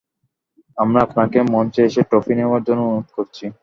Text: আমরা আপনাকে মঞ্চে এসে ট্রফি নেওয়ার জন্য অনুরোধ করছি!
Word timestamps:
আমরা 0.77 0.99
আপনাকে 1.07 1.37
মঞ্চে 1.53 1.81
এসে 1.87 2.01
ট্রফি 2.09 2.33
নেওয়ার 2.37 2.61
জন্য 2.67 2.81
অনুরোধ 2.85 3.09
করছি! 3.17 3.45